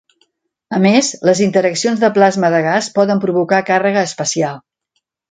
[0.75, 4.57] A més, les interaccions de plasma de gas poden provocar càrrega espacial.